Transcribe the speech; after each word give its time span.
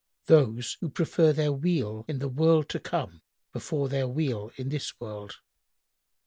"—"Those 0.25 0.77
who 0.81 0.89
prefer 0.89 1.31
their 1.31 1.51
weal 1.53 2.05
in 2.07 2.17
the 2.17 2.27
world 2.27 2.69
to 2.69 2.79
come 2.79 3.21
before 3.53 3.87
their 3.87 4.07
weal 4.07 4.51
in 4.57 4.69
this 4.69 4.99
world." 4.99 5.35